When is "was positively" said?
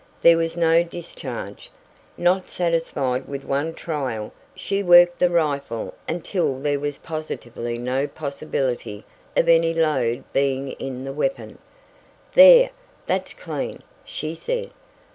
6.79-7.77